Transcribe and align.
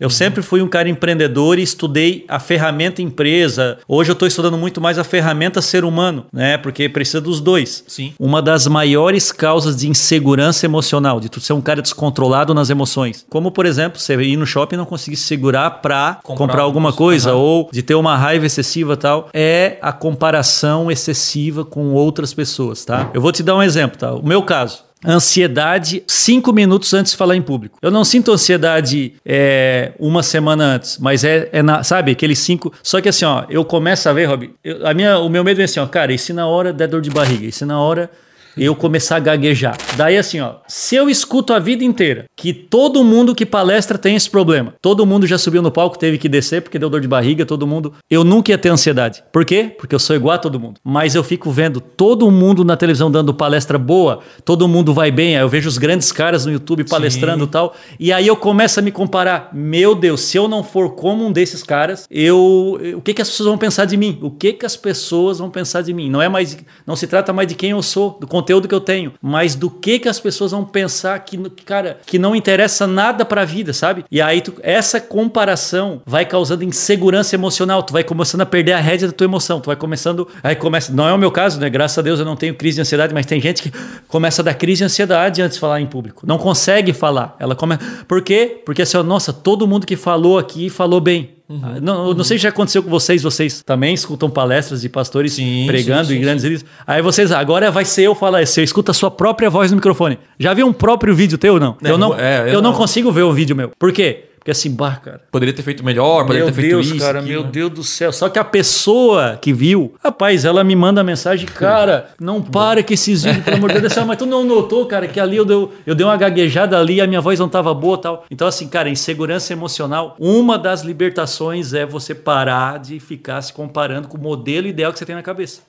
Eu 0.00 0.06
uhum. 0.06 0.10
sempre 0.10 0.42
fui 0.42 0.62
um 0.62 0.68
cara 0.68 0.88
empreendedor 0.88 1.58
e 1.58 1.62
estudei 1.62 2.24
a 2.26 2.40
ferramenta 2.40 3.02
empresa. 3.02 3.78
Hoje 3.86 4.10
eu 4.10 4.14
estou 4.14 4.26
estudando 4.26 4.56
muito 4.56 4.80
mais 4.80 4.98
a 4.98 5.04
ferramenta 5.04 5.60
ser 5.60 5.84
humano, 5.84 6.24
né? 6.32 6.56
Porque 6.56 6.88
precisa 6.88 7.20
dos 7.20 7.38
dois. 7.38 7.84
Sim. 7.86 8.14
Uma 8.18 8.40
das 8.40 8.66
maiores 8.66 9.30
causas 9.30 9.76
de 9.76 9.90
insegurança 9.90 10.64
emocional, 10.64 11.20
de 11.20 11.28
tu 11.28 11.38
ser 11.38 11.52
um 11.52 11.60
cara 11.60 11.82
descontrolado 11.82 12.54
nas 12.54 12.70
emoções. 12.70 13.26
Como, 13.28 13.50
por 13.50 13.66
exemplo, 13.66 14.00
você 14.00 14.14
ir 14.22 14.38
no 14.38 14.46
shopping 14.46 14.76
e 14.76 14.78
não 14.78 14.86
conseguir 14.86 15.16
se 15.16 15.24
segurar 15.24 15.82
para 15.82 16.14
comprar, 16.22 16.46
comprar, 16.46 16.62
alguma 16.62 16.94
coisa, 16.94 17.34
uhum. 17.34 17.40
ou 17.40 17.70
de 17.70 17.82
ter 17.82 17.94
uma 17.94 18.16
raiva 18.16 18.46
excessiva 18.46 18.96
tal, 18.96 19.28
é 19.34 19.76
a 19.82 19.92
comparação 19.92 20.90
excessiva 20.90 21.62
com 21.62 21.92
outras 21.92 22.32
pessoas, 22.32 22.86
tá? 22.86 23.10
Eu 23.12 23.20
vou 23.20 23.32
te 23.32 23.42
dar 23.42 23.54
um 23.54 23.62
exemplo, 23.62 23.98
tá? 23.98 24.14
O 24.14 24.26
meu 24.26 24.42
caso 24.42 24.89
ansiedade 25.04 26.02
cinco 26.06 26.52
minutos 26.52 26.92
antes 26.94 27.12
de 27.12 27.18
falar 27.18 27.36
em 27.36 27.42
público. 27.42 27.78
Eu 27.80 27.90
não 27.90 28.04
sinto 28.04 28.32
ansiedade 28.32 29.14
é, 29.24 29.92
uma 29.98 30.22
semana 30.22 30.74
antes, 30.74 30.98
mas 30.98 31.24
é, 31.24 31.48
é 31.52 31.62
na, 31.62 31.82
sabe, 31.82 32.12
aqueles 32.12 32.38
cinco. 32.38 32.72
Só 32.82 33.00
que 33.00 33.08
assim, 33.08 33.24
ó, 33.24 33.44
eu 33.48 33.64
começo 33.64 34.08
a 34.08 34.12
ver, 34.12 34.26
Rob, 34.26 34.50
eu, 34.62 34.86
a 34.86 34.92
minha, 34.92 35.18
o 35.18 35.28
meu 35.28 35.42
medo 35.42 35.60
é 35.60 35.64
assim, 35.64 35.80
ó, 35.80 35.86
cara, 35.86 36.12
e 36.12 36.18
se 36.18 36.32
na 36.32 36.46
hora 36.46 36.72
der 36.72 36.88
dor 36.88 37.00
de 37.00 37.10
barriga? 37.10 37.46
E 37.46 37.52
se 37.52 37.64
na 37.64 37.80
hora 37.80 38.10
eu 38.56 38.74
começar 38.74 39.16
a 39.16 39.20
gaguejar. 39.20 39.76
Daí 39.96 40.16
assim, 40.16 40.40
ó, 40.40 40.56
se 40.66 40.96
eu 40.96 41.08
escuto 41.08 41.52
a 41.52 41.58
vida 41.58 41.84
inteira 41.84 42.24
que 42.36 42.52
todo 42.52 43.04
mundo 43.04 43.34
que 43.34 43.46
palestra 43.46 43.98
tem 43.98 44.16
esse 44.16 44.28
problema, 44.28 44.74
todo 44.80 45.06
mundo 45.06 45.26
já 45.26 45.38
subiu 45.38 45.62
no 45.62 45.70
palco, 45.70 45.98
teve 45.98 46.18
que 46.18 46.28
descer 46.28 46.62
porque 46.62 46.78
deu 46.78 46.90
dor 46.90 47.00
de 47.00 47.08
barriga, 47.08 47.44
todo 47.46 47.66
mundo, 47.66 47.92
eu 48.10 48.24
nunca 48.24 48.50
ia 48.50 48.58
ter 48.58 48.68
ansiedade. 48.68 49.22
Por 49.32 49.44
quê? 49.44 49.74
Porque 49.78 49.94
eu 49.94 49.98
sou 49.98 50.16
igual 50.16 50.34
a 50.34 50.38
todo 50.38 50.58
mundo. 50.58 50.80
Mas 50.84 51.14
eu 51.14 51.22
fico 51.22 51.50
vendo 51.50 51.80
todo 51.80 52.30
mundo 52.30 52.64
na 52.64 52.76
televisão 52.76 53.10
dando 53.10 53.34
palestra 53.34 53.78
boa, 53.78 54.20
todo 54.44 54.66
mundo 54.68 54.92
vai 54.92 55.10
bem, 55.10 55.36
aí 55.36 55.42
eu 55.42 55.48
vejo 55.48 55.68
os 55.68 55.78
grandes 55.78 56.12
caras 56.12 56.46
no 56.46 56.52
YouTube 56.52 56.84
palestrando 56.84 57.44
e 57.44 57.48
tal, 57.48 57.74
e 57.98 58.12
aí 58.12 58.26
eu 58.26 58.36
começo 58.36 58.80
a 58.80 58.82
me 58.82 58.90
comparar, 58.90 59.50
meu 59.52 59.94
Deus, 59.94 60.22
se 60.22 60.36
eu 60.36 60.48
não 60.48 60.62
for 60.62 60.90
como 60.90 61.26
um 61.26 61.32
desses 61.32 61.62
caras, 61.62 62.06
eu, 62.10 62.78
o 62.96 63.00
que 63.00 63.14
que 63.14 63.22
as 63.22 63.30
pessoas 63.30 63.48
vão 63.48 63.58
pensar 63.58 63.84
de 63.84 63.96
mim? 63.96 64.18
O 64.22 64.30
que 64.30 64.52
que 64.52 64.66
as 64.66 64.76
pessoas 64.76 65.38
vão 65.38 65.50
pensar 65.50 65.82
de 65.82 65.92
mim? 65.92 66.10
Não 66.10 66.20
é 66.20 66.28
mais, 66.28 66.56
não 66.86 66.96
se 66.96 67.06
trata 67.06 67.32
mais 67.32 67.48
de 67.48 67.54
quem 67.54 67.70
eu 67.70 67.82
sou, 67.82 68.16
do 68.20 68.26
conteúdo 68.40 68.66
que 68.66 68.74
eu 68.74 68.80
tenho, 68.80 69.12
mas 69.20 69.54
do 69.54 69.70
que 69.70 69.98
que 69.98 70.08
as 70.08 70.18
pessoas 70.18 70.52
vão 70.52 70.64
pensar 70.64 71.18
que, 71.20 71.38
cara, 71.64 71.98
que 72.06 72.18
não 72.18 72.34
interessa 72.34 72.86
nada 72.86 73.24
para 73.24 73.42
a 73.42 73.44
vida, 73.44 73.72
sabe? 73.72 74.04
E 74.10 74.20
aí 74.20 74.40
tu, 74.40 74.54
essa 74.62 75.00
comparação 75.00 76.00
vai 76.06 76.24
causando 76.24 76.64
insegurança 76.64 77.34
emocional, 77.34 77.82
tu 77.82 77.92
vai 77.92 78.02
começando 78.02 78.40
a 78.40 78.46
perder 78.46 78.72
a 78.72 78.80
rédea 78.80 79.08
da 79.08 79.12
tua 79.12 79.26
emoção, 79.26 79.60
tu 79.60 79.66
vai 79.66 79.76
começando, 79.76 80.26
aí 80.42 80.56
começa, 80.56 80.92
não 80.92 81.06
é 81.06 81.12
o 81.12 81.18
meu 81.18 81.30
caso, 81.30 81.60
né? 81.60 81.68
Graças 81.68 81.98
a 81.98 82.02
Deus 82.02 82.18
eu 82.18 82.24
não 82.24 82.36
tenho 82.36 82.54
crise 82.54 82.76
de 82.76 82.80
ansiedade, 82.80 83.12
mas 83.12 83.26
tem 83.26 83.40
gente 83.40 83.62
que 83.62 83.72
começa 84.08 84.40
a 84.40 84.44
dar 84.44 84.54
crise 84.54 84.78
de 84.78 84.84
ansiedade 84.84 85.42
antes 85.42 85.56
de 85.56 85.60
falar 85.60 85.80
em 85.80 85.86
público. 85.86 86.26
Não 86.26 86.38
consegue 86.38 86.92
falar. 86.92 87.36
Ela 87.38 87.54
começa, 87.54 87.82
por 88.08 88.22
quê? 88.22 88.62
Porque 88.64 88.82
assim, 88.82 88.96
nossa, 89.02 89.32
todo 89.32 89.66
mundo 89.66 89.86
que 89.86 89.96
falou 89.96 90.38
aqui 90.38 90.70
falou 90.70 91.00
bem. 91.00 91.39
Uhum, 91.50 91.60
ah, 91.64 91.80
não, 91.80 92.14
não 92.14 92.22
sei 92.22 92.38
se 92.38 92.44
já 92.44 92.50
aconteceu 92.50 92.80
com 92.80 92.88
vocês, 92.88 93.24
vocês 93.24 93.60
também 93.60 93.92
escutam 93.92 94.30
palestras 94.30 94.82
de 94.82 94.88
pastores 94.88 95.32
sim, 95.32 95.64
pregando 95.66 96.04
sim, 96.04 96.12
sim, 96.12 96.18
em 96.18 96.22
grandes 96.22 96.44
líderes. 96.44 96.64
Aí 96.86 97.02
vocês, 97.02 97.32
agora 97.32 97.72
vai 97.72 97.84
ser 97.84 98.02
eu 98.02 98.14
falar, 98.14 98.46
você 98.46 98.62
escuta 98.62 98.92
a 98.92 98.94
sua 98.94 99.10
própria 99.10 99.50
voz 99.50 99.72
no 99.72 99.76
microfone. 99.76 100.16
Já 100.38 100.54
viu 100.54 100.64
um 100.64 100.72
próprio 100.72 101.12
vídeo 101.12 101.36
teu 101.36 101.58
não? 101.58 101.76
É, 101.82 101.90
eu 101.90 101.98
não, 101.98 102.14
é, 102.14 102.42
eu, 102.42 102.46
eu 102.46 102.62
não, 102.62 102.70
não 102.70 102.78
consigo 102.78 103.10
ver 103.10 103.24
um 103.24 103.32
vídeo 103.32 103.56
meu. 103.56 103.72
Por 103.76 103.92
quê? 103.92 104.29
Porque 104.40 104.50
assim, 104.50 104.70
bah, 104.70 104.96
cara. 104.96 105.20
Poderia 105.30 105.54
ter 105.54 105.62
feito 105.62 105.84
melhor, 105.84 106.24
poderia 106.24 106.46
ter 106.46 106.52
feito 106.54 106.70
Deus, 106.70 106.86
isso. 106.86 106.98
cara, 106.98 107.20
meu 107.20 107.44
né? 107.44 107.50
Deus 107.52 107.70
do 107.70 107.84
céu. 107.84 108.10
Só 108.10 108.26
que 108.30 108.38
a 108.38 108.44
pessoa 108.44 109.38
que 109.40 109.52
viu, 109.52 109.94
rapaz, 110.02 110.46
ela 110.46 110.64
me 110.64 110.74
manda 110.74 111.04
mensagem, 111.04 111.44
cara, 111.54 112.08
não 112.18 112.40
para 112.40 112.82
que 112.82 112.94
esses 112.94 113.22
vídeos, 113.22 113.44
pelo 113.44 113.58
amor 113.58 113.70
de 113.70 113.80
Deus, 113.80 113.94
mas 114.06 114.16
tu 114.16 114.24
não 114.24 114.42
notou, 114.42 114.86
cara, 114.86 115.06
que 115.06 115.20
ali 115.20 115.36
eu 115.36 115.44
dei, 115.44 115.68
eu 115.86 115.94
dei 115.94 116.06
uma 116.06 116.16
gaguejada 116.16 116.78
ali, 116.78 117.02
a 117.02 117.06
minha 117.06 117.20
voz 117.20 117.38
não 117.38 117.50
tava 117.50 117.74
boa 117.74 117.98
tal. 117.98 118.24
Então, 118.30 118.48
assim, 118.48 118.66
cara, 118.66 118.88
insegurança 118.88 119.52
emocional, 119.52 120.16
uma 120.18 120.58
das 120.58 120.80
libertações 120.80 121.74
é 121.74 121.84
você 121.84 122.14
parar 122.14 122.78
de 122.78 122.98
ficar 122.98 123.42
se 123.42 123.52
comparando 123.52 124.08
com 124.08 124.16
o 124.16 124.20
modelo 124.20 124.66
ideal 124.66 124.90
que 124.90 124.98
você 124.98 125.04
tem 125.04 125.14
na 125.14 125.22
cabeça. 125.22 125.60